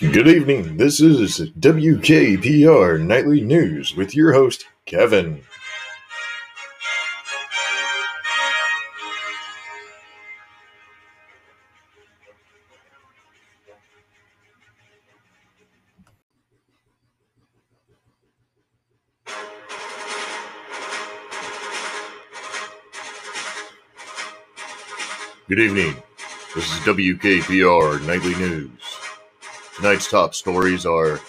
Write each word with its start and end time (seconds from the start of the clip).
Good 0.00 0.28
evening. 0.28 0.78
This 0.78 0.98
is 0.98 1.50
WKPR 1.58 2.98
Nightly 2.98 3.42
News 3.42 3.94
with 3.94 4.16
your 4.16 4.32
host, 4.32 4.64
Kevin. 4.86 5.42
Good 25.46 25.58
evening. 25.58 26.02
This 26.54 26.64
is 26.64 26.80
WKPR 26.86 28.06
Nightly 28.06 28.34
News. 28.36 28.99
Tonight's 29.80 30.10
top 30.10 30.34
stories 30.34 30.84
are 30.84 31.20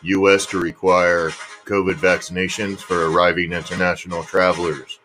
U.S. 0.00 0.46
to 0.46 0.58
require 0.58 1.28
COVID 1.66 1.96
vaccinations 1.96 2.78
for 2.78 3.10
arriving 3.10 3.52
international 3.52 4.24
travelers. 4.24 5.00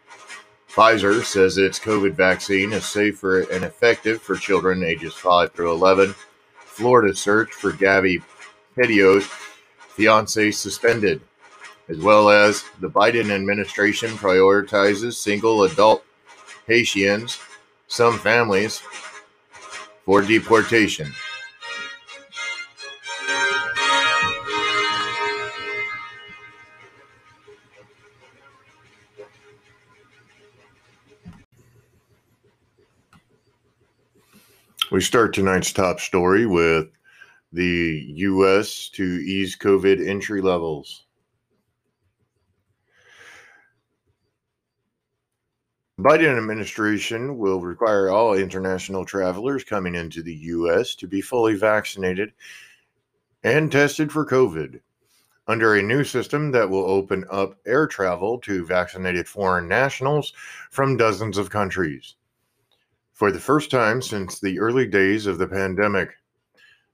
Pfizer 0.71 1.21
says 1.21 1.57
its 1.57 1.77
COVID 1.77 2.13
vaccine 2.13 2.71
is 2.71 2.85
safer 2.85 3.41
and 3.51 3.65
effective 3.65 4.21
for 4.21 4.37
children 4.37 4.81
ages 4.81 5.13
5 5.13 5.51
through 5.51 5.73
11. 5.73 6.15
Florida 6.59 7.13
search 7.13 7.51
for 7.51 7.73
Gabby 7.73 8.21
Petito's 8.75 9.25
fiance 9.89 10.51
suspended, 10.51 11.19
as 11.89 11.97
well 11.97 12.29
as 12.29 12.63
the 12.79 12.89
Biden 12.89 13.29
administration 13.29 14.11
prioritizes 14.11 15.15
single 15.15 15.63
adult 15.63 16.05
Haitians 16.65 17.39
some 17.87 18.17
families 18.17 18.81
for 20.05 20.21
deportation. 20.21 21.13
We 34.95 35.01
start 35.01 35.33
tonight's 35.33 35.73
top 35.73 35.99
story 35.99 36.45
with 36.45 36.87
the 37.51 38.05
U.S. 38.15 38.87
to 38.91 39.03
ease 39.03 39.57
COVID 39.57 40.07
entry 40.07 40.39
levels. 40.41 41.03
Biden 45.99 46.37
administration 46.37 47.37
will 47.37 47.59
require 47.59 48.09
all 48.09 48.35
international 48.35 49.03
travelers 49.03 49.65
coming 49.65 49.95
into 49.95 50.23
the 50.23 50.33
U.S. 50.33 50.95
to 50.95 51.07
be 51.07 51.19
fully 51.19 51.55
vaccinated 51.55 52.31
and 53.43 53.69
tested 53.69 54.13
for 54.13 54.25
COVID 54.25 54.79
under 55.45 55.75
a 55.75 55.83
new 55.83 56.05
system 56.05 56.51
that 56.51 56.69
will 56.69 56.89
open 56.89 57.25
up 57.29 57.57
air 57.65 57.85
travel 57.85 58.39
to 58.39 58.65
vaccinated 58.65 59.27
foreign 59.27 59.67
nationals 59.67 60.31
from 60.71 60.95
dozens 60.95 61.37
of 61.37 61.49
countries. 61.49 62.15
For 63.15 63.31
the 63.31 63.39
first 63.39 63.71
time 63.71 64.01
since 64.01 64.41
the 64.41 64.59
early 64.59 64.85
days 64.85 65.25
of 65.25 65.37
the 65.37 65.47
pandemic, 65.47 66.17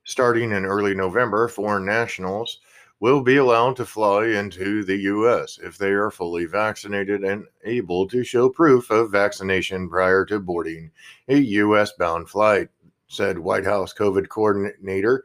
starting 0.04 0.52
in 0.52 0.68
early 0.68 0.94
November, 0.94 1.48
foreign 1.48 1.84
nationals 1.84 2.60
will 3.00 3.24
be 3.24 3.38
allowed 3.38 3.76
to 3.78 3.88
fly 3.88 4.28
into 4.28 4.84
the 4.84 4.98
U.S. 4.98 5.58
if 5.64 5.80
they 5.80 5.90
are 5.90 6.12
fully 6.12 6.46
vaccinated 6.46 7.24
and 7.24 7.46
able 7.64 8.08
to 8.08 8.24
show 8.24 8.50
proof 8.50 8.92
of 8.92 9.12
vaccination 9.12 9.90
prior 9.90 10.24
to 10.26 10.40
boarding 10.40 10.92
a 11.28 11.38
U.S. 11.38 11.94
bound 11.94 12.30
flight, 12.30 12.70
said 13.08 13.40
White 13.40 13.66
House 13.66 13.92
COVID 13.92 14.30
coordinator 14.30 15.24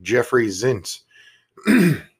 Jeffrey 0.00 0.46
Zients. 0.46 1.00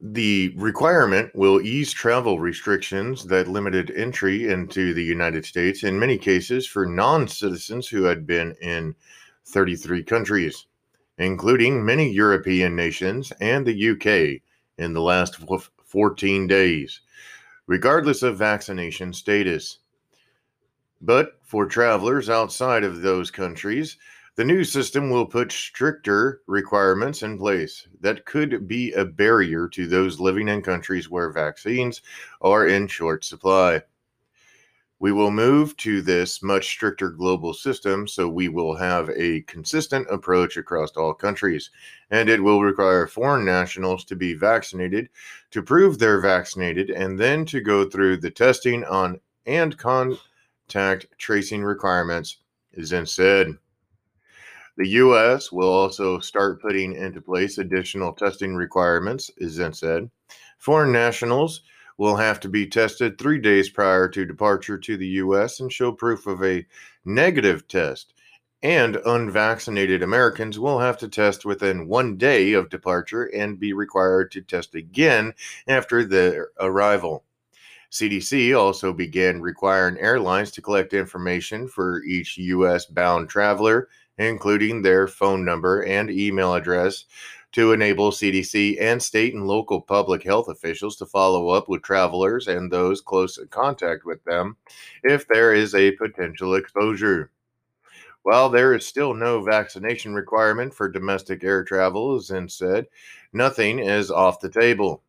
the 0.00 0.54
requirement 0.56 1.34
will 1.34 1.60
ease 1.60 1.92
travel 1.92 2.40
restrictions 2.40 3.24
that 3.26 3.48
limited 3.48 3.90
entry 3.90 4.48
into 4.48 4.94
the 4.94 5.04
United 5.04 5.44
States 5.44 5.84
in 5.84 5.98
many 5.98 6.16
cases 6.16 6.66
for 6.66 6.86
non 6.86 7.28
citizens 7.28 7.86
who 7.86 8.04
had 8.04 8.26
been 8.26 8.54
in 8.62 8.94
33 9.46 10.02
countries 10.02 10.66
including 11.20 11.84
many 11.84 12.10
European 12.10 12.74
nations 12.74 13.30
and 13.40 13.66
the 13.66 13.90
UK, 13.90 14.40
in 14.78 14.94
the 14.94 15.02
last 15.02 15.36
14 15.84 16.46
days, 16.46 17.00
regardless 17.66 18.22
of 18.22 18.38
vaccination 18.38 19.12
status. 19.12 19.78
But 21.02 21.38
for 21.42 21.66
travelers 21.66 22.30
outside 22.30 22.84
of 22.84 23.02
those 23.02 23.30
countries, 23.30 23.98
the 24.40 24.44
new 24.46 24.64
system 24.64 25.10
will 25.10 25.26
put 25.26 25.52
stricter 25.52 26.40
requirements 26.46 27.22
in 27.22 27.36
place 27.36 27.86
that 28.00 28.24
could 28.24 28.66
be 28.66 28.90
a 28.94 29.04
barrier 29.04 29.68
to 29.68 29.86
those 29.86 30.18
living 30.18 30.48
in 30.48 30.62
countries 30.62 31.10
where 31.10 31.30
vaccines 31.30 32.00
are 32.40 32.66
in 32.66 32.86
short 32.86 33.22
supply. 33.22 33.82
We 34.98 35.12
will 35.12 35.30
move 35.30 35.76
to 35.76 36.00
this 36.00 36.42
much 36.42 36.68
stricter 36.68 37.10
global 37.10 37.52
system 37.52 38.08
so 38.08 38.30
we 38.30 38.48
will 38.48 38.74
have 38.76 39.10
a 39.10 39.42
consistent 39.42 40.06
approach 40.10 40.56
across 40.56 40.92
all 40.92 41.12
countries, 41.12 41.68
and 42.10 42.30
it 42.30 42.42
will 42.42 42.62
require 42.62 43.06
foreign 43.06 43.44
nationals 43.44 44.06
to 44.06 44.16
be 44.16 44.32
vaccinated 44.32 45.10
to 45.50 45.62
prove 45.62 45.98
they're 45.98 46.18
vaccinated 46.18 46.88
and 46.88 47.20
then 47.20 47.44
to 47.44 47.60
go 47.60 47.84
through 47.84 48.16
the 48.16 48.30
testing 48.30 48.84
on 48.84 49.20
and 49.44 49.76
contact 49.76 51.08
tracing 51.18 51.62
requirements, 51.62 52.38
Zients 52.78 53.08
said. 53.08 53.58
The 54.76 54.88
U.S. 54.88 55.52
will 55.52 55.68
also 55.68 56.18
start 56.20 56.62
putting 56.62 56.94
into 56.94 57.20
place 57.20 57.58
additional 57.58 58.12
testing 58.12 58.54
requirements, 58.54 59.30
Zients 59.40 59.76
said. 59.76 60.10
Foreign 60.58 60.92
nationals 60.92 61.62
will 61.98 62.16
have 62.16 62.40
to 62.40 62.48
be 62.48 62.66
tested 62.66 63.18
three 63.18 63.38
days 63.38 63.68
prior 63.68 64.08
to 64.08 64.24
departure 64.24 64.78
to 64.78 64.96
the 64.96 65.08
U.S. 65.08 65.60
and 65.60 65.70
show 65.70 65.92
proof 65.92 66.26
of 66.26 66.42
a 66.42 66.66
negative 67.04 67.68
test. 67.68 68.14
And 68.62 68.96
unvaccinated 68.96 70.02
Americans 70.02 70.58
will 70.58 70.78
have 70.78 70.98
to 70.98 71.08
test 71.08 71.44
within 71.44 71.88
one 71.88 72.16
day 72.16 72.52
of 72.52 72.70
departure 72.70 73.24
and 73.24 73.60
be 73.60 73.72
required 73.72 74.30
to 74.32 74.42
test 74.42 74.74
again 74.74 75.34
after 75.66 76.04
their 76.04 76.48
arrival. 76.58 77.24
CDC 77.90 78.56
also 78.58 78.92
began 78.92 79.40
requiring 79.40 79.98
airlines 79.98 80.50
to 80.52 80.62
collect 80.62 80.94
information 80.94 81.66
for 81.66 82.02
each 82.04 82.38
U.S. 82.38 82.86
bound 82.86 83.28
traveler, 83.28 83.88
including 84.20 84.82
their 84.82 85.08
phone 85.08 85.44
number 85.44 85.82
and 85.82 86.10
email 86.10 86.54
address, 86.54 87.04
to 87.52 87.72
enable 87.72 88.12
CDC 88.12 88.80
and 88.80 89.02
state 89.02 89.34
and 89.34 89.46
local 89.46 89.80
public 89.80 90.22
health 90.22 90.48
officials 90.48 90.96
to 90.96 91.06
follow 91.06 91.48
up 91.48 91.68
with 91.68 91.82
travelers 91.82 92.46
and 92.46 92.70
those 92.70 93.00
close 93.00 93.38
in 93.38 93.48
contact 93.48 94.04
with 94.04 94.22
them 94.24 94.56
if 95.02 95.26
there 95.26 95.52
is 95.52 95.74
a 95.74 95.90
potential 95.92 96.54
exposure. 96.54 97.30
While 98.22 98.50
there 98.50 98.74
is 98.74 98.86
still 98.86 99.14
no 99.14 99.42
vaccination 99.42 100.14
requirement 100.14 100.74
for 100.74 100.88
domestic 100.88 101.42
air 101.42 101.64
travel, 101.64 102.18
Zients 102.18 102.52
said, 102.52 102.86
nothing 103.32 103.78
is 103.78 104.10
off 104.10 104.40
the 104.40 104.50
table. 104.50 105.02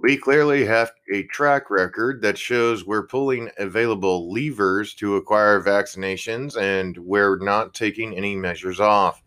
We 0.00 0.16
clearly 0.16 0.64
have 0.64 0.92
a 1.12 1.24
track 1.24 1.70
record 1.70 2.22
that 2.22 2.38
shows 2.38 2.86
we're 2.86 3.08
pulling 3.08 3.50
available 3.58 4.32
levers 4.32 4.94
to 4.94 5.16
acquire 5.16 5.60
vaccinations 5.60 6.56
and 6.56 6.96
we're 6.98 7.38
not 7.38 7.74
taking 7.74 8.16
any 8.16 8.36
measures 8.36 8.78
off. 8.78 9.20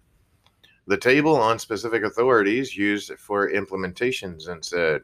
The 0.87 0.95
table 0.95 1.35
on 1.35 1.59
specific 1.59 2.03
authorities 2.03 2.77
used 2.77 3.11
for 3.19 3.51
implementations 3.51 4.47
and 4.47 4.63
said, 4.63 5.01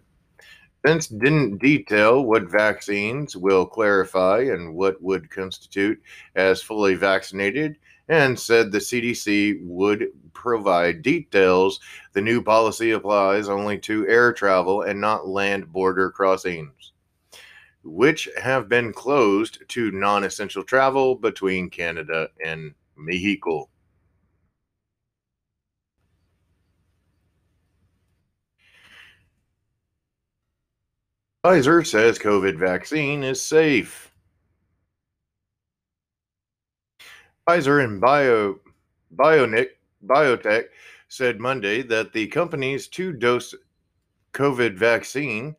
Zients 0.86 1.10
didn't 1.10 1.58
detail 1.58 2.24
what 2.24 2.50
vaccines 2.50 3.36
will 3.36 3.66
clarify 3.66 4.40
and 4.44 4.74
what 4.74 5.02
would 5.02 5.30
constitute 5.30 6.02
as 6.36 6.62
fully 6.62 6.96
vaccinated, 6.96 7.78
and 8.10 8.40
said 8.40 8.72
the 8.72 8.78
CDC 8.78 9.60
would 9.64 10.08
provide 10.34 11.02
details. 11.02 11.80
The 12.14 12.22
new 12.22 12.42
policy 12.42 12.92
applies 12.92 13.50
only 13.50 13.78
to 13.80 14.08
air 14.08 14.34
travel 14.34 14.84
and 14.84 15.02
not 15.02 15.28
land 15.28 15.72
border 15.72 16.10
crossings, 16.12 16.94
which 17.84 18.30
have 18.42 18.70
been 18.70 18.94
closed 18.94 19.64
to 19.70 19.92
non 19.92 20.24
essential 20.24 20.64
travel 20.64 21.16
between 21.16 21.70
Canada 21.70 22.30
and 22.44 22.74
Mexico. 22.96 23.70
Pfizer 31.44 31.86
says 31.88 32.20
COVID 32.20 32.58
vaccine 32.58 33.24
is 33.24 33.42
safe. 33.42 34.07
Pfizer 37.48 37.82
and 37.82 38.02
Bio, 38.02 38.60
BioNTech, 39.16 39.68
Biotech 40.06 40.66
said 41.08 41.40
Monday 41.40 41.82
that 41.82 42.12
the 42.12 42.28
company's 42.28 42.90
two 42.90 43.14
dose 43.14 43.56
COVID 44.34 44.76
vaccine 44.76 45.56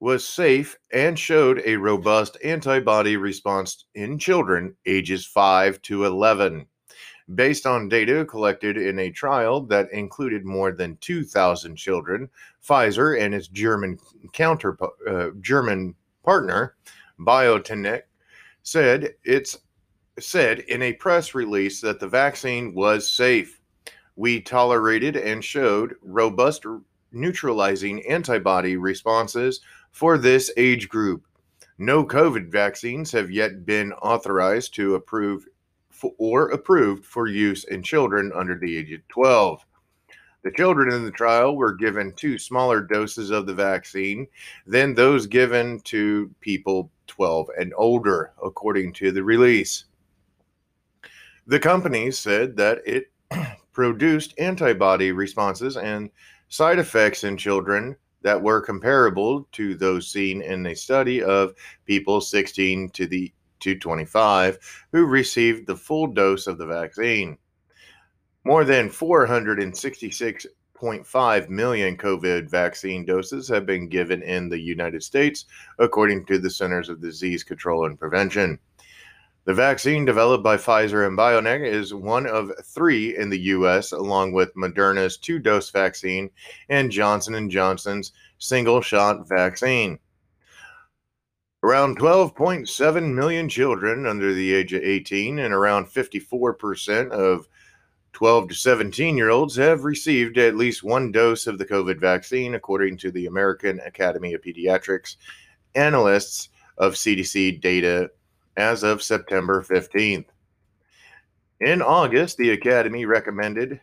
was 0.00 0.28
safe 0.28 0.76
and 0.92 1.18
showed 1.18 1.62
a 1.64 1.76
robust 1.76 2.36
antibody 2.44 3.16
response 3.16 3.86
in 3.94 4.18
children 4.18 4.74
ages 4.84 5.24
5 5.24 5.80
to 5.80 6.04
11, 6.04 6.66
based 7.34 7.66
on 7.66 7.88
data 7.88 8.26
collected 8.26 8.76
in 8.76 8.98
a 8.98 9.10
trial 9.10 9.62
that 9.62 9.90
included 9.92 10.44
more 10.44 10.72
than 10.72 10.98
2,000 10.98 11.74
children. 11.74 12.28
Pfizer 12.62 13.18
and 13.18 13.34
its 13.34 13.48
German 13.48 13.98
counter 14.34 14.76
uh, 15.08 15.30
German 15.40 15.94
partner, 16.22 16.76
BioNTech, 17.18 18.02
said 18.62 19.14
it's 19.24 19.56
said 20.20 20.60
in 20.60 20.82
a 20.82 20.92
press 20.92 21.34
release 21.34 21.80
that 21.80 22.00
the 22.00 22.08
vaccine 22.08 22.74
was 22.74 23.08
safe. 23.08 23.60
We 24.16 24.40
tolerated 24.40 25.16
and 25.16 25.44
showed 25.44 25.96
robust 26.02 26.64
neutralizing 27.12 28.06
antibody 28.06 28.76
responses 28.76 29.60
for 29.90 30.18
this 30.18 30.50
age 30.56 30.88
group. 30.88 31.24
No 31.78 32.04
COVID 32.04 32.50
vaccines 32.50 33.10
have 33.12 33.30
yet 33.30 33.64
been 33.64 33.92
authorized 33.94 34.74
to 34.74 34.94
approve 34.94 35.46
for, 35.88 36.12
or 36.18 36.50
approved 36.50 37.04
for 37.04 37.26
use 37.26 37.64
in 37.64 37.82
children 37.82 38.32
under 38.34 38.58
the 38.58 38.76
age 38.76 38.92
of 38.92 39.06
12. 39.08 39.64
The 40.42 40.50
children 40.52 40.92
in 40.92 41.04
the 41.04 41.10
trial 41.10 41.56
were 41.56 41.74
given 41.74 42.12
two 42.12 42.38
smaller 42.38 42.80
doses 42.80 43.30
of 43.30 43.46
the 43.46 43.54
vaccine 43.54 44.26
than 44.66 44.94
those 44.94 45.26
given 45.26 45.80
to 45.80 46.30
people 46.40 46.90
12 47.06 47.50
and 47.58 47.74
older, 47.76 48.32
according 48.42 48.94
to 48.94 49.12
the 49.12 49.22
release. 49.22 49.84
The 51.50 51.58
company 51.58 52.10
said 52.12 52.56
that 52.58 52.78
it 52.86 53.10
produced 53.72 54.34
antibody 54.38 55.10
responses 55.10 55.76
and 55.76 56.08
side 56.48 56.78
effects 56.78 57.24
in 57.24 57.36
children 57.36 57.96
that 58.22 58.40
were 58.40 58.60
comparable 58.60 59.48
to 59.50 59.74
those 59.74 60.06
seen 60.06 60.42
in 60.42 60.64
a 60.66 60.76
study 60.76 61.24
of 61.24 61.54
people 61.86 62.20
16 62.20 62.90
to 62.90 63.04
the 63.04 63.32
to 63.58 63.76
25 63.76 64.60
who 64.92 65.06
received 65.06 65.66
the 65.66 65.74
full 65.74 66.06
dose 66.06 66.46
of 66.46 66.56
the 66.56 66.66
vaccine. 66.66 67.36
More 68.44 68.62
than 68.62 68.88
466.5 68.88 71.48
million 71.48 71.96
COVID 71.96 72.48
vaccine 72.48 73.04
doses 73.04 73.48
have 73.48 73.66
been 73.66 73.88
given 73.88 74.22
in 74.22 74.48
the 74.48 74.60
United 74.60 75.02
States, 75.02 75.46
according 75.80 76.26
to 76.26 76.38
the 76.38 76.48
Centers 76.48 76.88
of 76.88 77.02
Disease 77.02 77.42
Control 77.42 77.86
and 77.86 77.98
Prevention. 77.98 78.56
The 79.44 79.54
vaccine 79.54 80.04
developed 80.04 80.44
by 80.44 80.58
Pfizer 80.58 81.06
and 81.06 81.16
BioNTech 81.16 81.66
is 81.66 81.94
one 81.94 82.26
of 82.26 82.52
three 82.62 83.16
in 83.16 83.30
the 83.30 83.40
U.S., 83.40 83.92
along 83.92 84.32
with 84.32 84.54
Moderna's 84.54 85.16
two-dose 85.16 85.70
vaccine 85.70 86.30
and 86.68 86.90
Johnson 86.90 87.48
& 87.48 87.50
Johnson's 87.50 88.12
single-shot 88.38 89.26
vaccine. 89.26 89.98
Around 91.62 91.98
12.7 91.98 93.14
million 93.14 93.48
children 93.48 94.06
under 94.06 94.34
the 94.34 94.52
age 94.52 94.74
of 94.74 94.82
18 94.82 95.38
and 95.38 95.54
around 95.54 95.86
54% 95.86 97.10
of 97.10 97.48
12 98.12 98.48
to 98.48 98.54
17 98.54 99.16
year 99.16 99.30
olds 99.30 99.56
have 99.56 99.84
received 99.84 100.36
at 100.36 100.56
least 100.56 100.82
one 100.82 101.12
dose 101.12 101.46
of 101.46 101.56
the 101.56 101.66
COVID 101.66 101.98
vaccine, 101.98 102.54
according 102.54 102.98
to 102.98 103.10
the 103.10 103.26
American 103.26 103.80
Academy 103.80 104.34
of 104.34 104.42
Pediatrics 104.42 105.16
analysts 105.74 106.50
of 106.78 106.94
CDC 106.94 107.60
data 107.60 108.10
as 108.60 108.82
of 108.82 109.02
September 109.02 109.62
15th. 109.62 110.26
In 111.60 111.80
August, 111.80 112.36
the 112.36 112.50
Academy 112.50 113.06
recommended 113.06 113.80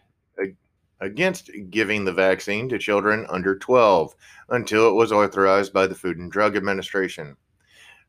against 0.99 1.49
giving 1.71 2.05
the 2.05 2.13
vaccine 2.13 2.69
to 2.69 2.77
children 2.77 3.25
under 3.29 3.57
12 3.57 4.15
until 4.49 4.87
it 4.87 4.93
was 4.93 5.11
authorized 5.11 5.73
by 5.73 5.87
the 5.87 5.95
Food 5.95 6.17
and 6.17 6.31
Drug 6.31 6.55
Administration. 6.55 7.35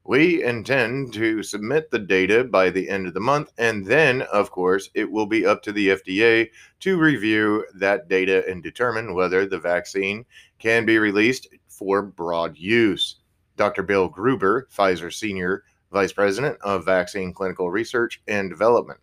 We 0.05 0.43
intend 0.43 1.13
to 1.15 1.43
submit 1.43 1.91
the 1.91 1.99
data 1.99 2.45
by 2.45 2.71
the 2.71 2.89
end 2.89 3.07
of 3.07 3.15
the 3.15 3.21
month, 3.21 3.53
and 3.59 3.85
then, 3.85 4.23
of 4.23 4.51
course, 4.51 4.89
it 4.95 5.11
will 5.11 5.27
be 5.27 5.45
up 5.45 5.63
to 5.65 5.73
the 5.73 5.89
FDA 5.89 6.49
to 6.81 6.99
review 6.99 7.67
that 7.75 8.09
data 8.09 8.43
and 8.49 8.63
determine 8.63 9.15
whether 9.15 9.45
the 9.45 9.59
vaccine 9.59 10.25
can 10.59 10.87
be 10.87 10.99
released 10.99 11.49
for 11.67 12.03
broad 12.03 12.57
use. 12.57 13.17
Dr. 13.57 13.83
Bill 13.83 14.09
Gruber, 14.09 14.69
Pfizer 14.75 15.13
Senior 15.13 15.65
Vice 15.93 16.13
President 16.13 16.59
of 16.61 16.85
Vaccine 16.85 17.33
Clinical 17.33 17.71
Research 17.71 18.21
and 18.29 18.51
Development, 18.51 19.01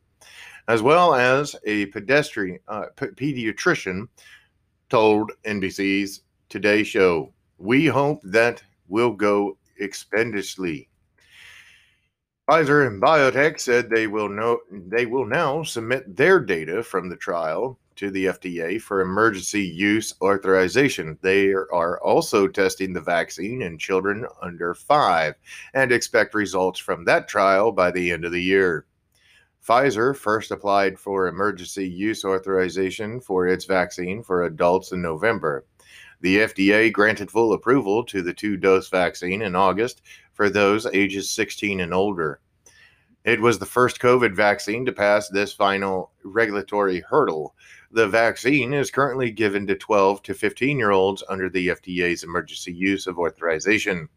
as 0.67 0.81
well 0.81 1.15
as 1.15 1.55
a 1.65 1.87
pedestrian, 1.87 2.59
uh, 2.67 2.85
pediatrician, 2.95 4.07
told 4.89 5.31
NBC's 5.45 6.21
Today 6.49 6.83
Show, 6.83 7.33
We 7.57 7.87
hope 7.87 8.21
that 8.23 8.63
will 8.87 9.11
go 9.11 9.57
expeditiously." 9.79 10.89
Pfizer 12.49 12.85
and 12.85 13.01
BioTech 13.01 13.59
said 13.59 13.89
they 13.89 14.05
will 14.05 14.29
know 14.29 14.59
they 14.69 15.07
will 15.07 15.25
now 15.25 15.63
submit 15.63 16.15
their 16.15 16.39
data 16.39 16.83
from 16.83 17.09
the 17.09 17.15
trial 17.15 17.79
to 17.95 18.11
the 18.11 18.25
FDA 18.25 18.81
for 18.81 19.01
emergency 19.01 19.63
use 19.63 20.13
authorization. 20.21 21.17
They 21.21 21.49
are 21.49 21.99
also 22.01 22.47
testing 22.47 22.93
the 22.93 23.01
vaccine 23.01 23.61
in 23.61 23.77
children 23.77 24.25
under 24.41 24.73
5 24.73 25.35
and 25.73 25.91
expect 25.91 26.33
results 26.33 26.79
from 26.79 27.05
that 27.05 27.27
trial 27.27 27.71
by 27.71 27.91
the 27.91 28.11
end 28.11 28.25
of 28.25 28.31
the 28.31 28.41
year. 28.41 28.85
Pfizer 29.65 30.15
first 30.15 30.51
applied 30.51 30.99
for 30.99 31.27
emergency 31.27 31.89
use 31.89 32.23
authorization 32.23 33.19
for 33.19 33.47
its 33.47 33.65
vaccine 33.65 34.21
for 34.21 34.43
adults 34.43 34.91
in 34.91 35.01
November. 35.01 35.65
The 36.21 36.37
FDA 36.37 36.91
granted 36.91 37.31
full 37.31 37.53
approval 37.53 38.03
to 38.05 38.21
the 38.21 38.33
two 38.33 38.57
dose 38.57 38.89
vaccine 38.89 39.41
in 39.41 39.55
August 39.55 40.01
for 40.33 40.49
those 40.49 40.85
ages 40.87 41.29
16 41.31 41.79
and 41.79 41.93
older. 41.93 42.39
It 43.25 43.41
was 43.41 43.57
the 43.57 43.65
first 43.65 43.99
COVID 43.99 44.35
vaccine 44.35 44.85
to 44.85 44.91
pass 44.91 45.29
this 45.29 45.51
final 45.51 46.11
regulatory 46.23 46.99
hurdle. 46.99 47.55
The 47.95 48.09
vaccine 48.09 48.73
is 48.73 48.91
currently 48.91 49.31
given 49.31 49.65
to 49.67 49.75
12 49.75 50.21
to 50.23 50.33
15 50.33 50.77
year 50.77 50.91
olds 50.91 51.23
under 51.29 51.49
the 51.49 51.69
FDA's 51.69 52.25
emergency 52.25 52.73
use 52.73 53.07
of 53.07 53.17
authorization. 53.17 54.09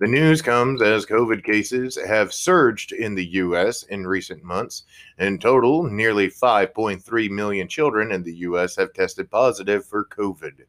The 0.00 0.08
news 0.08 0.42
comes 0.42 0.82
as 0.82 1.06
COVID 1.06 1.44
cases 1.44 1.96
have 2.08 2.34
surged 2.34 2.90
in 2.90 3.14
the 3.14 3.26
U.S. 3.34 3.84
in 3.84 4.04
recent 4.04 4.42
months. 4.42 4.82
In 5.20 5.38
total, 5.38 5.84
nearly 5.84 6.26
5.3 6.26 7.30
million 7.30 7.68
children 7.68 8.10
in 8.10 8.24
the 8.24 8.34
U.S. 8.38 8.74
have 8.74 8.92
tested 8.92 9.30
positive 9.30 9.86
for 9.86 10.06
COVID 10.06 10.64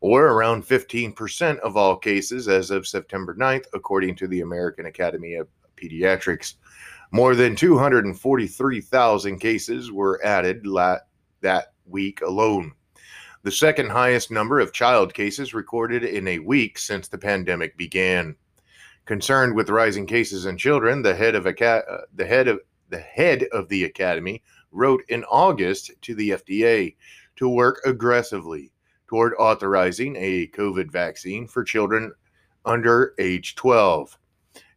or 0.00 0.28
around 0.28 0.64
15% 0.64 1.58
of 1.58 1.76
all 1.76 1.96
cases 1.96 2.48
as 2.48 2.70
of 2.70 2.88
September 2.88 3.34
9th, 3.34 3.66
according 3.74 4.16
to 4.16 4.26
the 4.26 4.40
American 4.40 4.86
Academy 4.86 5.34
of 5.34 5.48
Pediatrics. 5.76 6.54
More 7.12 7.34
than 7.34 7.54
243,000 7.54 9.38
cases 9.38 9.92
were 9.92 10.24
added 10.24 10.66
la- 10.66 10.98
that 11.40 11.72
week 11.86 12.20
alone, 12.20 12.72
the 13.42 13.52
second 13.52 13.90
highest 13.90 14.30
number 14.30 14.58
of 14.58 14.72
child 14.72 15.14
cases 15.14 15.54
recorded 15.54 16.02
in 16.02 16.26
a 16.26 16.40
week 16.40 16.78
since 16.78 17.08
the 17.08 17.18
pandemic 17.18 17.76
began. 17.76 18.34
Concerned 19.04 19.54
with 19.54 19.70
rising 19.70 20.06
cases 20.06 20.46
in 20.46 20.58
children, 20.58 21.02
the 21.02 21.14
head 21.14 21.36
of, 21.36 21.46
uh, 21.46 21.82
the 22.14 22.26
head 22.26 22.48
of 22.48 22.60
the 22.88 22.98
head 22.98 23.44
of 23.52 23.68
the 23.68 23.84
academy 23.84 24.42
wrote 24.72 25.02
in 25.08 25.24
August 25.24 25.90
to 26.02 26.14
the 26.14 26.30
FDA 26.30 26.96
to 27.36 27.48
work 27.48 27.80
aggressively 27.84 28.72
toward 29.06 29.34
authorizing 29.38 30.16
a 30.16 30.48
COVID 30.48 30.90
vaccine 30.90 31.46
for 31.46 31.64
children 31.64 32.12
under 32.64 33.14
age 33.18 33.54
12. 33.54 34.18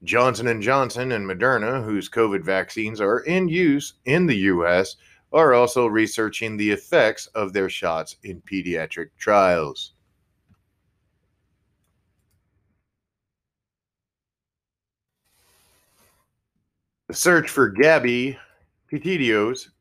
Johnson 0.03 0.61
& 0.61 0.63
Johnson 0.63 1.11
and 1.11 1.27
Moderna, 1.27 1.83
whose 1.83 2.09
COVID 2.09 2.43
vaccines 2.43 3.01
are 3.01 3.19
in 3.19 3.49
use 3.49 3.95
in 4.05 4.27
the 4.27 4.37
US, 4.37 4.95
are 5.31 5.53
also 5.53 5.85
researching 5.85 6.57
the 6.57 6.71
effects 6.71 7.27
of 7.27 7.53
their 7.53 7.69
shots 7.69 8.15
in 8.23 8.41
pediatric 8.41 9.09
trials. 9.17 9.93
The 17.07 17.13
search 17.13 17.49
for 17.49 17.69
Gabby 17.69 18.37
Petito's 18.87 19.71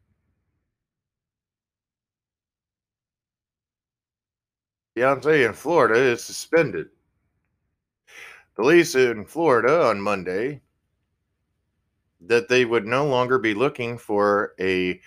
fiance 4.95 5.45
in 5.45 5.53
Florida 5.53 5.99
is 5.99 6.25
suspended. 6.25 6.89
Police 8.57 8.95
in 8.95 9.25
Florida 9.25 9.85
on 9.85 10.01
Monday 10.01 10.61
that 12.21 12.49
they 12.49 12.65
would 12.65 12.85
no 12.85 13.07
longer 13.07 13.39
be 13.39 13.55
looking 13.55 13.97
for 13.97 14.55
a 14.59 15.01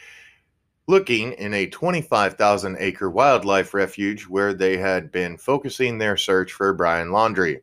looking 0.88 1.34
in 1.34 1.54
a 1.54 1.68
25,000 1.68 2.76
acre 2.80 3.10
wildlife 3.10 3.74
refuge 3.74 4.24
where 4.24 4.54
they 4.54 4.78
had 4.78 5.12
been 5.12 5.38
focusing 5.38 5.98
their 5.98 6.18
search 6.18 6.54
for 6.54 6.74
Brian 6.74 7.10
Laundrie. 7.10 7.62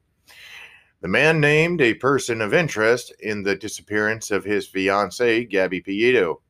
The 1.01 1.09
man 1.09 1.41
named 1.41 1.81
a 1.81 1.95
person 1.95 2.41
of 2.41 2.55
interest 2.55 3.13
in 3.21 3.43
the 3.43 3.57
disappearance 3.57 4.31
of 4.31 4.45
his 4.45 4.67
fiancee, 4.67 5.45
Gabby 5.45 5.81
Petito. 5.81 6.41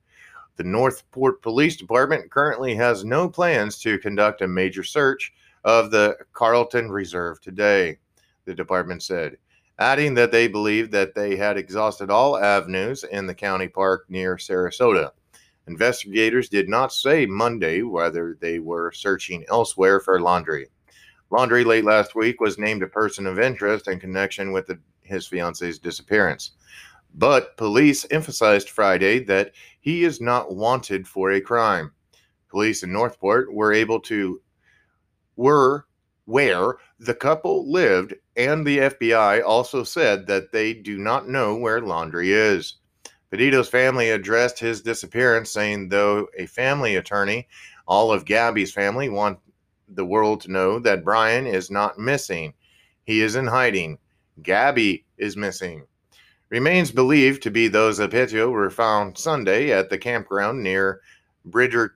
The 0.56 0.64
North 0.64 1.08
Port 1.10 1.42
Police 1.42 1.76
Department 1.76 2.30
currently 2.30 2.74
has 2.74 3.04
no 3.04 3.28
plans 3.28 3.78
to 3.80 3.98
conduct 3.98 4.42
a 4.42 4.48
major 4.48 4.82
search 4.82 5.32
of 5.64 5.90
the 5.90 6.16
Carlton 6.32 6.90
Reserve 6.90 7.40
today, 7.40 7.98
the 8.44 8.54
department 8.54 9.02
said, 9.02 9.36
adding 9.78 10.14
that 10.14 10.32
they 10.32 10.48
believed 10.48 10.92
that 10.92 11.14
they 11.14 11.36
had 11.36 11.56
exhausted 11.56 12.10
all 12.10 12.38
avenues 12.38 13.04
in 13.04 13.26
the 13.26 13.34
county 13.34 13.68
park 13.68 14.06
near 14.08 14.36
Sarasota 14.36 15.10
Investigators 15.68 16.48
did 16.48 16.68
not 16.68 16.92
say 16.92 17.26
Monday 17.26 17.82
whether 17.82 18.36
they 18.40 18.58
were 18.58 18.90
searching 18.92 19.44
elsewhere 19.48 20.00
for 20.00 20.18
Laundrie. 20.18 20.66
Laundrie 21.30 21.66
late 21.66 21.84
last 21.84 22.14
week 22.14 22.40
was 22.40 22.58
named 22.58 22.82
a 22.82 22.88
person 22.88 23.26
of 23.26 23.38
interest 23.38 23.86
in 23.86 24.00
connection 24.00 24.52
with 24.52 24.66
the, 24.66 24.78
his 25.02 25.26
fiance's 25.26 25.78
disappearance. 25.78 26.52
But 27.14 27.56
police 27.56 28.06
emphasized 28.10 28.70
Friday 28.70 29.24
that 29.24 29.52
he 29.80 30.04
is 30.04 30.20
not 30.20 30.54
wanted 30.54 31.06
for 31.06 31.32
a 31.32 31.40
crime. 31.40 31.92
Police 32.48 32.82
in 32.82 32.92
North 32.92 33.20
Port 33.20 33.52
were 33.52 33.72
able 33.72 34.00
to 34.00 34.40
were 35.36 35.86
where 36.24 36.74
the 36.98 37.14
couple 37.14 37.70
lived, 37.70 38.14
and 38.36 38.66
the 38.66 38.78
FBI 38.78 39.42
also 39.44 39.82
said 39.84 40.26
that 40.26 40.52
they 40.52 40.74
do 40.74 40.98
not 40.98 41.28
know 41.28 41.56
where 41.56 41.80
Laundrie 41.80 42.28
is. 42.28 42.76
Petito's 43.30 43.68
family 43.68 44.10
addressed 44.10 44.58
his 44.58 44.80
disappearance, 44.80 45.50
saying, 45.50 45.88
though 45.88 46.26
a 46.36 46.46
family 46.46 46.96
attorney, 46.96 47.46
all 47.86 48.10
of 48.10 48.24
Gabby's 48.24 48.72
family 48.72 49.08
want 49.08 49.38
the 49.88 50.04
world 50.04 50.40
to 50.42 50.50
know 50.50 50.78
that 50.78 51.04
Brian 51.04 51.46
is 51.46 51.70
not 51.70 51.98
missing. 51.98 52.54
He 53.04 53.22
is 53.22 53.36
in 53.36 53.46
hiding. 53.46 53.98
Gabby 54.42 55.04
is 55.16 55.36
missing. 55.36 55.84
Remains 56.50 56.90
believed 56.90 57.42
to 57.42 57.50
be 57.50 57.68
those 57.68 57.98
of 57.98 58.10
Petito 58.10 58.48
were 58.48 58.70
found 58.70 59.18
Sunday 59.18 59.72
at 59.72 59.90
the 59.90 59.98
campground 59.98 60.62
near 60.62 61.02
Bridger 61.44 61.88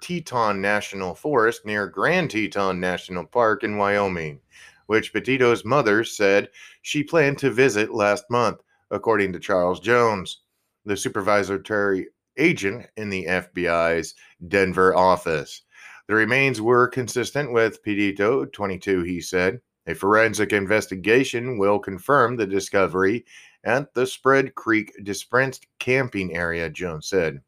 Teton 0.00 0.60
National 0.60 1.14
Forest 1.14 1.64
near 1.64 1.86
Grand 1.86 2.30
Teton 2.30 2.78
National 2.80 3.24
Park 3.24 3.64
in 3.64 3.78
Wyoming, 3.78 4.40
which 4.88 5.12
Petito's 5.12 5.64
mother 5.64 6.02
said 6.02 6.48
she 6.82 7.04
planned 7.04 7.38
to 7.38 7.50
visit 7.50 7.94
last 7.94 8.24
month, 8.28 8.58
according 8.90 9.32
to 9.32 9.38
Charles 9.38 9.80
Jones, 9.80 10.40
the 10.84 10.96
supervisory 10.96 12.08
agent 12.38 12.86
in 12.96 13.10
the 13.10 13.26
FBI's 13.26 14.14
Denver 14.48 14.96
office. 14.96 15.62
The 16.08 16.14
remains 16.14 16.60
were 16.60 16.88
consistent 16.88 17.52
with 17.52 17.82
Petito 17.82 18.46
22, 18.46 19.02
he 19.02 19.20
said. 19.20 19.60
A 19.86 19.94
forensic 19.94 20.52
investigation 20.52 21.58
will 21.58 21.78
confirm 21.78 22.36
the 22.36 22.46
discovery 22.46 23.24
at 23.64 23.92
the 23.92 24.06
Spread 24.06 24.54
Creek 24.54 24.92
Dispersed 25.02 25.66
camping 25.78 26.34
area, 26.34 26.70
Jones 26.70 27.08
said, 27.08 27.40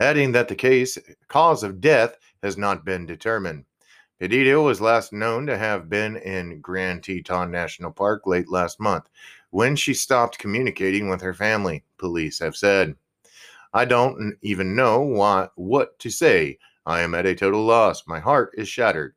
adding 0.00 0.32
that 0.32 0.48
the 0.48 0.54
case 0.54 0.98
cause 1.28 1.62
of 1.62 1.80
death 1.80 2.16
has 2.42 2.58
not 2.58 2.84
been 2.84 3.06
determined. 3.06 3.64
Petito 4.22 4.62
was 4.62 4.80
last 4.80 5.12
known 5.12 5.46
to 5.46 5.58
have 5.58 5.90
been 5.90 6.16
in 6.16 6.60
Grand 6.60 7.02
Teton 7.02 7.50
National 7.50 7.90
Park 7.90 8.24
late 8.24 8.48
last 8.48 8.78
month 8.78 9.08
when 9.50 9.74
she 9.74 9.92
stopped 9.92 10.38
communicating 10.38 11.08
with 11.08 11.20
her 11.20 11.34
family, 11.34 11.82
police 11.98 12.38
have 12.38 12.54
said. 12.54 12.94
I 13.74 13.84
don't 13.84 14.36
even 14.40 14.76
know 14.76 15.00
what, 15.00 15.50
what 15.56 15.98
to 15.98 16.08
say. 16.08 16.60
I 16.86 17.00
am 17.00 17.16
at 17.16 17.26
a 17.26 17.34
total 17.34 17.64
loss. 17.64 18.06
My 18.06 18.20
heart 18.20 18.52
is 18.56 18.68
shattered. 18.68 19.16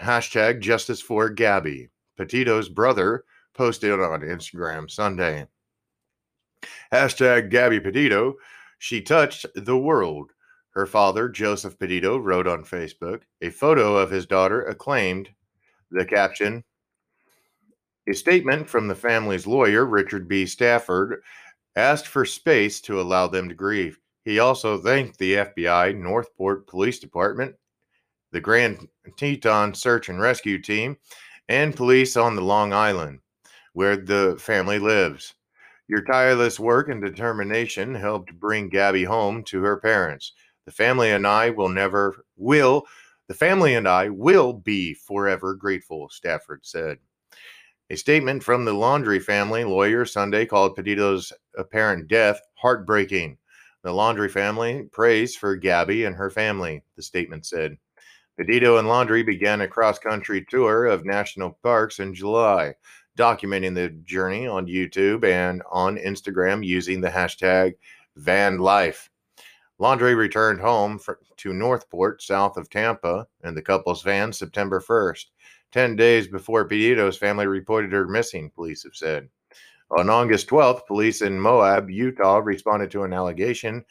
Hashtag 0.00 0.60
justice 0.60 1.00
for 1.00 1.28
Gabby. 1.28 1.88
Petito's 2.16 2.68
brother 2.68 3.24
posted 3.54 3.90
on 3.90 4.20
Instagram 4.20 4.88
Sunday. 4.88 5.48
Hashtag 6.92 7.50
Gabby 7.50 7.80
Petito. 7.80 8.36
She 8.78 9.00
touched 9.00 9.46
the 9.56 9.76
world. 9.76 10.30
Her 10.76 10.84
father, 10.84 11.30
Joseph 11.30 11.78
Petito, 11.78 12.18
wrote 12.18 12.46
on 12.46 12.62
Facebook. 12.62 13.22
A 13.40 13.48
photo 13.48 13.96
of 13.96 14.10
his 14.10 14.26
daughter 14.26 14.62
acclaimed 14.64 15.30
the 15.90 16.04
caption. 16.04 16.64
A 18.06 18.12
statement 18.12 18.68
from 18.68 18.86
the 18.86 18.94
family's 18.94 19.46
lawyer, 19.46 19.86
Richard 19.86 20.28
B. 20.28 20.44
Stafford, 20.44 21.22
asked 21.76 22.06
for 22.06 22.26
space 22.26 22.82
to 22.82 23.00
allow 23.00 23.26
them 23.26 23.48
to 23.48 23.54
grieve. 23.54 23.98
He 24.26 24.38
also 24.38 24.76
thanked 24.76 25.16
the 25.18 25.36
FBI, 25.36 25.96
North 25.96 26.36
Port 26.36 26.66
Police 26.66 26.98
Department, 26.98 27.56
the 28.32 28.42
Grand 28.42 28.86
Teton 29.16 29.72
Search 29.72 30.10
and 30.10 30.20
Rescue 30.20 30.60
Team, 30.60 30.98
and 31.48 31.74
police 31.74 32.18
on 32.18 32.36
the 32.36 32.42
Long 32.42 32.74
Island, 32.74 33.20
where 33.72 33.96
the 33.96 34.36
family 34.38 34.78
lives. 34.78 35.32
Your 35.88 36.02
tireless 36.02 36.60
work 36.60 36.90
and 36.90 37.00
determination 37.00 37.94
helped 37.94 38.38
bring 38.38 38.68
Gabby 38.68 39.04
home 39.04 39.42
to 39.44 39.62
her 39.62 39.78
parents. 39.78 40.34
The 40.66 40.72
family 40.72 41.12
and 41.12 41.26
I 41.26 41.50
will 41.50 41.68
never, 41.68 42.24
will, 42.36 42.86
the 43.28 43.34
family 43.34 43.74
and 43.74 43.88
I 43.88 44.08
will 44.08 44.52
be 44.52 44.94
forever 44.94 45.54
grateful, 45.54 46.08
Stafford 46.10 46.66
said. 46.66 46.98
A 47.88 47.96
statement 47.96 48.42
from 48.42 48.64
the 48.64 48.74
Laundrie 48.74 49.22
family 49.22 49.62
lawyer 49.62 50.04
Sunday 50.04 50.44
called 50.44 50.74
Petito's 50.74 51.32
apparent 51.56 52.08
death 52.08 52.40
heartbreaking. 52.54 53.38
The 53.82 53.90
Laundrie 53.92 54.30
family 54.30 54.88
prays 54.90 55.36
for 55.36 55.54
Gabby 55.54 56.04
and 56.04 56.16
her 56.16 56.30
family, 56.30 56.82
the 56.96 57.02
statement 57.02 57.46
said. 57.46 57.78
Petito 58.36 58.78
and 58.78 58.88
Laundrie 58.88 59.24
began 59.24 59.60
a 59.60 59.68
cross 59.68 60.00
country 60.00 60.44
tour 60.50 60.86
of 60.86 61.04
national 61.04 61.58
parks 61.62 62.00
in 62.00 62.12
July, 62.12 62.74
documenting 63.16 63.74
the 63.74 63.90
journey 64.04 64.48
on 64.48 64.66
YouTube 64.66 65.24
and 65.24 65.62
on 65.70 65.96
Instagram 65.96 66.66
using 66.66 67.00
the 67.00 67.08
hashtag 67.08 67.74
VanLife. 68.18 69.08
Laundrie 69.80 70.16
returned 70.16 70.60
home 70.60 70.98
for, 70.98 71.20
to 71.36 71.52
North 71.52 71.90
Port, 71.90 72.22
south 72.22 72.56
of 72.56 72.70
Tampa, 72.70 73.26
in 73.44 73.54
the 73.54 73.62
couple's 73.62 74.02
van 74.02 74.32
September 74.32 74.80
1st, 74.80 75.26
10 75.72 75.96
days 75.96 76.28
before 76.28 76.64
Petito's 76.64 77.18
family 77.18 77.46
reported 77.46 77.92
her 77.92 78.08
missing, 78.08 78.50
police 78.54 78.84
have 78.84 78.94
said. 78.94 79.28
On 79.98 80.08
August 80.08 80.48
12th, 80.48 80.86
police 80.86 81.22
in 81.22 81.38
Moab, 81.38 81.90
Utah, 81.90 82.38
responded 82.38 82.90
to 82.90 83.04
an 83.04 83.12
allegation 83.12 83.84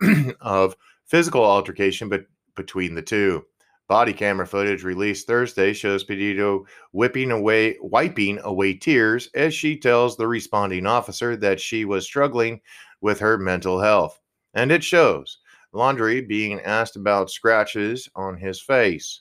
of 0.40 0.76
physical 1.06 1.44
altercation 1.44 2.08
but 2.08 2.26
between 2.54 2.94
the 2.94 3.02
two. 3.02 3.44
Body 3.88 4.12
camera 4.12 4.46
footage 4.46 4.82
released 4.82 5.26
Thursday 5.26 5.72
shows 5.72 6.04
Petito 6.04 6.66
whipping 6.92 7.30
away, 7.30 7.78
wiping 7.80 8.38
away 8.42 8.74
tears 8.74 9.30
as 9.34 9.54
she 9.54 9.78
tells 9.78 10.16
the 10.16 10.26
responding 10.26 10.84
officer 10.84 11.36
that 11.36 11.58
she 11.58 11.86
was 11.86 12.04
struggling 12.04 12.60
with 13.00 13.18
her 13.20 13.38
mental 13.38 13.80
health. 13.80 14.20
And 14.54 14.72
it 14.72 14.82
shows 14.82 15.38
Laundrie 15.74 16.26
being 16.26 16.60
asked 16.60 16.96
about 16.96 17.30
scratches 17.30 18.08
on 18.14 18.36
his 18.36 18.60
face. 18.60 19.20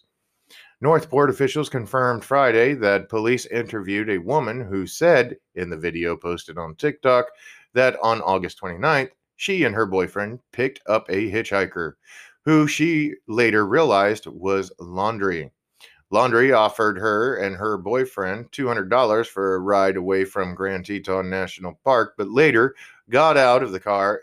North 0.79 1.09
Port 1.09 1.29
officials 1.29 1.69
confirmed 1.69 2.23
Friday 2.23 2.75
that 2.75 3.09
police 3.09 3.45
interviewed 3.47 4.09
a 4.09 4.19
woman 4.19 4.61
who 4.61 4.85
said 4.85 5.37
in 5.55 5.69
the 5.69 5.77
video 5.77 6.15
posted 6.15 6.57
on 6.57 6.75
TikTok 6.75 7.25
that 7.73 7.97
on 8.01 8.21
August 8.21 8.61
29th, 8.61 9.09
she 9.35 9.63
and 9.63 9.73
her 9.73 9.85
boyfriend 9.85 10.39
picked 10.51 10.81
up 10.87 11.09
a 11.09 11.31
hitchhiker 11.31 11.93
who 12.45 12.67
she 12.67 13.13
later 13.27 13.65
realized 13.67 14.25
was 14.27 14.71
Laundrie. 14.79 15.51
Laundrie 16.13 16.55
offered 16.55 16.97
her 16.97 17.35
and 17.35 17.55
her 17.57 17.77
boyfriend 17.77 18.49
$200 18.51 19.27
for 19.27 19.55
a 19.55 19.59
ride 19.59 19.97
away 19.97 20.23
from 20.23 20.55
Grand 20.55 20.85
Teton 20.85 21.29
National 21.29 21.77
Park, 21.83 22.13
but 22.17 22.29
later 22.29 22.75
got 23.09 23.35
out 23.35 23.63
of 23.63 23.73
the 23.73 23.79
car 23.79 24.21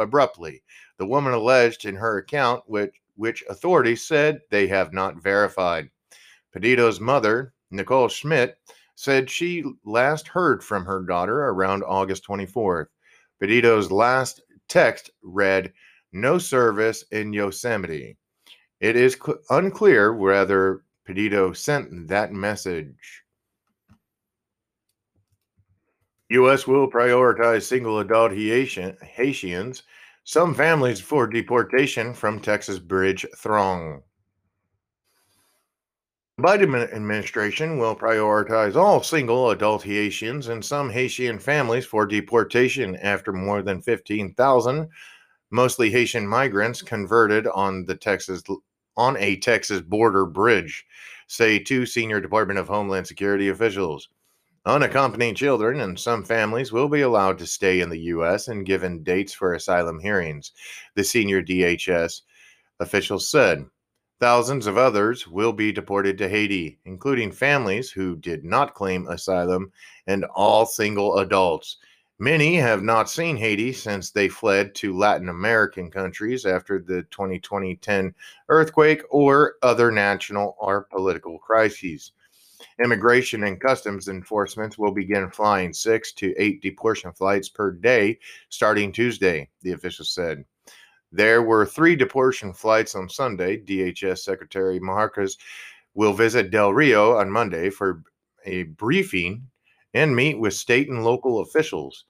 abruptly. 0.00 0.62
The 0.98 1.06
woman 1.06 1.32
alleged 1.32 1.84
in 1.84 1.94
her 1.94 2.18
account, 2.18 2.64
which, 2.66 2.94
which 3.16 3.44
authorities 3.48 4.06
said 4.06 4.40
they 4.50 4.66
have 4.66 4.92
not 4.92 5.22
verified. 5.22 5.90
Petito's 6.52 6.98
mother, 6.98 7.52
Nicole 7.70 8.08
Schmidt, 8.08 8.58
said 8.96 9.30
she 9.30 9.64
last 9.84 10.26
heard 10.26 10.62
from 10.64 10.84
her 10.84 11.02
daughter 11.02 11.44
around 11.44 11.84
August 11.84 12.26
24th. 12.26 12.86
Petito's 13.38 13.90
last 13.90 14.42
text 14.68 15.10
read, 15.22 15.72
no 16.12 16.38
service 16.38 17.04
in 17.12 17.32
Yosemite. 17.32 18.16
It 18.80 18.96
is 18.96 19.16
cl- 19.22 19.38
unclear 19.50 20.12
whether 20.12 20.84
Petito 21.06 21.52
sent 21.52 22.08
that 22.08 22.32
message. 22.32 23.22
U.S. 26.30 26.66
will 26.66 26.88
prioritize 26.88 27.62
single 27.62 27.98
adult 27.98 28.32
Haitians, 28.32 29.82
some 30.22 30.54
families 30.54 31.00
for 31.00 31.26
deportation 31.26 32.14
from 32.14 32.38
Texas 32.38 32.78
Bridge 32.78 33.26
throng. 33.36 34.02
The 36.38 36.44
Biden 36.44 36.92
administration 36.94 37.78
will 37.78 37.96
prioritize 37.96 38.76
all 38.76 39.02
single 39.02 39.50
adult 39.50 39.82
Haitians 39.82 40.48
and 40.48 40.64
some 40.64 40.88
Haitian 40.88 41.38
families 41.38 41.84
for 41.84 42.06
deportation 42.06 42.96
after 42.96 43.32
more 43.32 43.60
than 43.62 43.82
15,000 43.82 44.88
mostly 45.50 45.90
Haitian 45.90 46.26
migrants 46.26 46.80
converted 46.80 47.46
on 47.48 47.84
the 47.86 47.96
Texas 47.96 48.42
on 48.96 49.16
a 49.16 49.36
Texas 49.36 49.80
border 49.80 50.26
bridge, 50.26 50.86
say 51.26 51.58
two 51.58 51.84
senior 51.84 52.20
Department 52.20 52.58
of 52.58 52.68
Homeland 52.68 53.06
Security 53.06 53.48
officials. 53.48 54.08
Unaccompanied 54.66 55.36
children 55.36 55.80
and 55.80 55.98
some 55.98 56.24
families 56.24 56.70
will 56.72 56.88
be 56.88 57.00
allowed 57.00 57.38
to 57.38 57.46
stay 57.46 57.80
in 57.80 57.88
the 57.88 57.98
U.S. 57.98 58.48
and 58.48 58.66
given 58.66 59.02
dates 59.02 59.32
for 59.32 59.54
asylum 59.54 59.98
hearings, 59.98 60.52
the 60.94 61.04
senior 61.04 61.42
DHS 61.42 62.22
officials 62.78 63.30
said. 63.30 63.64
Thousands 64.18 64.66
of 64.66 64.76
others 64.76 65.26
will 65.26 65.52
be 65.52 65.72
deported 65.72 66.18
to 66.18 66.28
Haiti, 66.28 66.78
including 66.84 67.32
families 67.32 67.90
who 67.90 68.16
did 68.16 68.44
not 68.44 68.74
claim 68.74 69.08
asylum 69.08 69.72
and 70.06 70.24
all 70.34 70.66
single 70.66 71.18
adults 71.18 71.78
Many 72.22 72.56
have 72.56 72.82
not 72.82 73.08
seen 73.08 73.38
Haiti 73.38 73.72
since 73.72 74.10
they 74.10 74.28
fled 74.28 74.74
to 74.74 74.94
Latin 74.94 75.30
American 75.30 75.90
countries 75.90 76.44
after 76.44 76.78
the 76.78 77.04
2020 77.04 77.76
10 77.76 78.14
earthquake 78.50 79.00
or 79.08 79.54
other 79.62 79.90
national 79.90 80.54
or 80.60 80.82
political 80.82 81.38
crises. 81.38 82.12
Immigration 82.82 83.44
and 83.44 83.60
Customs 83.60 84.08
Enforcement 84.08 84.78
will 84.78 84.92
begin 84.92 85.30
flying 85.30 85.72
six 85.72 86.12
to 86.14 86.34
eight 86.36 86.62
deportation 86.62 87.12
flights 87.12 87.48
per 87.48 87.70
day 87.72 88.18
starting 88.48 88.92
Tuesday, 88.92 89.48
the 89.62 89.72
official 89.72 90.04
said. 90.04 90.44
There 91.12 91.42
were 91.42 91.66
three 91.66 91.96
deportation 91.96 92.52
flights 92.52 92.94
on 92.94 93.08
Sunday. 93.08 93.58
DHS 93.58 94.18
Secretary 94.18 94.78
Mayorkas 94.78 95.36
will 95.94 96.12
visit 96.12 96.50
Del 96.50 96.72
Rio 96.72 97.16
on 97.16 97.30
Monday 97.30 97.70
for 97.70 98.02
a 98.44 98.62
briefing 98.64 99.48
and 99.94 100.14
meet 100.14 100.38
with 100.38 100.54
state 100.54 100.88
and 100.88 101.04
local 101.04 101.40
officials. 101.40 102.04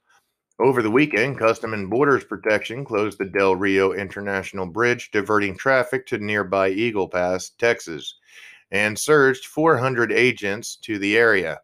Over 0.59 0.83
the 0.83 0.91
weekend, 0.91 1.39
Custom 1.39 1.73
and 1.73 1.89
Borders 1.89 2.25
Protection 2.25 2.85
closed 2.85 3.17
the 3.17 3.25
Del 3.25 3.57
Rio 3.57 3.95
International 3.95 4.67
Bridge, 4.67 5.11
diverting 5.11 5.57
traffic 5.57 6.07
to 6.09 6.19
nearby 6.19 6.69
Eagle 6.69 7.09
Pass, 7.09 7.53
Texas, 7.59 8.17
and 8.71 8.99
surged 8.99 9.47
400 9.47 10.13
agents 10.13 10.77
to 10.77 10.99
the 10.99 11.17
area. 11.17 11.61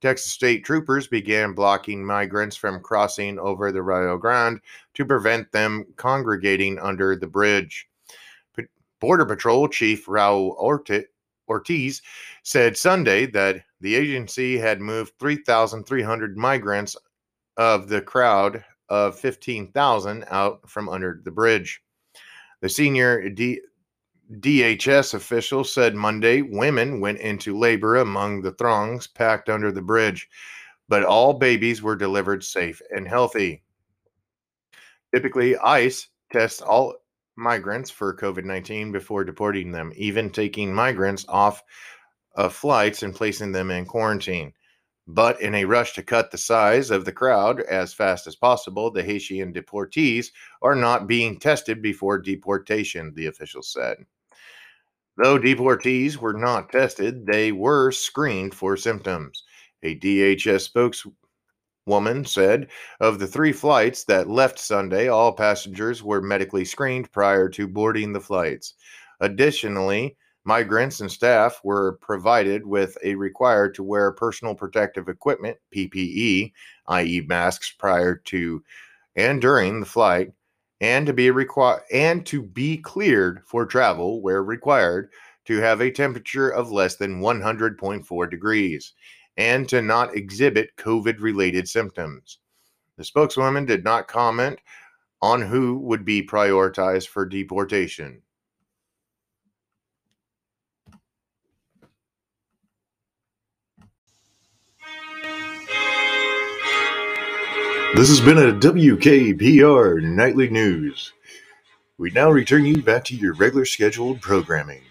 Texas 0.00 0.32
state 0.32 0.64
troopers 0.64 1.06
began 1.06 1.54
blocking 1.54 2.04
migrants 2.04 2.56
from 2.56 2.80
crossing 2.80 3.38
over 3.38 3.72
the 3.72 3.82
Rio 3.82 4.18
Grande 4.18 4.60
to 4.92 5.04
prevent 5.04 5.50
them 5.50 5.86
congregating 5.96 6.78
under 6.78 7.16
the 7.16 7.26
bridge. 7.26 7.88
Border 9.00 9.26
Patrol 9.26 9.68
Chief 9.68 10.06
Raul 10.06 10.56
Ortiz 11.48 12.02
said 12.42 12.76
Sunday 12.76 13.26
that 13.26 13.62
the 13.80 13.94
agency 13.94 14.56
had 14.56 14.80
moved 14.80 15.12
3,300 15.18 16.36
migrants 16.38 16.96
of 17.56 17.88
the 17.88 18.00
crowd 18.00 18.64
of 18.88 19.18
15,000 19.18 20.24
out 20.30 20.68
from 20.68 20.88
under 20.88 21.20
the 21.22 21.30
bridge. 21.30 21.82
The 22.60 22.68
senior 22.68 23.28
D- 23.28 23.60
DHS 24.32 25.12
official 25.12 25.64
said 25.64 25.94
Monday 25.94 26.40
women 26.40 26.98
went 26.98 27.18
into 27.18 27.58
labor 27.58 27.96
among 27.96 28.40
the 28.40 28.52
throngs 28.52 29.06
packed 29.06 29.50
under 29.50 29.70
the 29.70 29.82
bridge, 29.82 30.28
but 30.88 31.04
all 31.04 31.34
babies 31.34 31.82
were 31.82 31.94
delivered 31.94 32.42
safe 32.42 32.80
and 32.90 33.06
healthy. 33.06 33.62
Typically, 35.14 35.56
ICE 35.58 36.08
tests 36.32 36.62
all 36.62 36.94
migrants 37.36 37.90
for 37.90 38.16
COVID 38.16 38.44
19 38.44 38.92
before 38.92 39.24
deporting 39.24 39.70
them, 39.70 39.92
even 39.94 40.30
taking 40.30 40.72
migrants 40.74 41.26
off 41.28 41.62
of 42.34 42.54
flights 42.54 43.02
and 43.02 43.14
placing 43.14 43.52
them 43.52 43.70
in 43.70 43.84
quarantine. 43.84 44.52
But 45.06 45.40
in 45.42 45.54
a 45.54 45.66
rush 45.66 45.92
to 45.94 46.02
cut 46.02 46.30
the 46.30 46.38
size 46.38 46.90
of 46.90 47.04
the 47.04 47.12
crowd 47.12 47.60
as 47.60 47.92
fast 47.92 48.26
as 48.26 48.36
possible, 48.36 48.90
the 48.90 49.02
Haitian 49.02 49.52
deportees 49.52 50.28
are 50.62 50.74
not 50.74 51.06
being 51.06 51.38
tested 51.38 51.82
before 51.82 52.18
deportation, 52.18 53.12
the 53.14 53.26
official 53.26 53.62
said. 53.62 54.06
Though 55.16 55.38
deportees 55.38 56.16
were 56.16 56.32
not 56.32 56.70
tested, 56.70 57.26
they 57.26 57.52
were 57.52 57.92
screened 57.92 58.54
for 58.54 58.76
symptoms. 58.76 59.44
A 59.82 59.96
DHS 59.98 60.62
spokeswoman 60.62 62.24
said 62.24 62.68
of 63.00 63.18
the 63.18 63.26
three 63.26 63.52
flights 63.52 64.04
that 64.04 64.28
left 64.28 64.58
Sunday, 64.58 65.08
all 65.08 65.32
passengers 65.32 66.02
were 66.02 66.20
medically 66.20 66.64
screened 66.64 67.12
prior 67.12 67.48
to 67.50 67.68
boarding 67.68 68.12
the 68.12 68.20
flights. 68.20 68.74
Additionally, 69.20 70.16
Migrants 70.44 71.00
and 71.00 71.10
staff 71.10 71.58
were 71.64 71.96
provided 72.02 72.66
with 72.66 72.98
a 73.02 73.14
required 73.14 73.74
to 73.74 73.82
wear 73.82 74.12
personal 74.12 74.54
protective 74.54 75.08
equipment, 75.08 75.56
PPE, 75.74 76.52
i.e., 76.88 77.24
masks 77.26 77.70
prior 77.70 78.16
to 78.16 78.62
and 79.16 79.40
during 79.40 79.80
the 79.80 79.86
flight, 79.86 80.32
and 80.84 81.06
to 81.06 81.14
be 81.14 81.30
required 81.30 81.80
and 81.90 82.26
to 82.26 82.42
be 82.42 82.76
cleared 82.76 83.40
for 83.46 83.64
travel 83.64 84.20
where 84.20 84.44
required 84.44 85.08
to 85.46 85.56
have 85.56 85.80
a 85.80 85.90
temperature 85.90 86.50
of 86.50 86.72
less 86.72 86.96
than 86.96 87.22
100.4 87.22 88.30
degrees 88.30 88.92
and 89.38 89.66
to 89.66 89.80
not 89.80 90.14
exhibit 90.14 90.76
COVID 90.76 91.20
related 91.20 91.66
symptoms. 91.66 92.38
The 92.98 93.04
spokeswoman 93.04 93.64
did 93.64 93.82
not 93.82 94.08
comment 94.08 94.58
on 95.22 95.40
who 95.40 95.78
would 95.78 96.04
be 96.04 96.22
prioritized 96.22 97.08
for 97.08 97.24
deportation. 97.24 98.20
This 107.96 108.08
has 108.08 108.20
been 108.20 108.38
a 108.38 108.52
WKPR 108.52 110.02
Nightly 110.02 110.50
News. 110.50 111.12
We 111.96 112.10
now 112.10 112.28
return 112.28 112.64
you 112.64 112.82
back 112.82 113.04
to 113.04 113.16
your 113.16 113.34
regular 113.34 113.64
scheduled 113.64 114.20
programming. 114.20 114.82